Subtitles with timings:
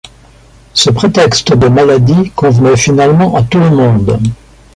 [0.73, 4.19] Ce prétexte de maladie convenait finalement à tout le monde.